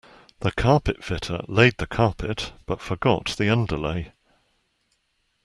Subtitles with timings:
[0.39, 4.13] The carpet fitter laid the carpet, but forgot the underlay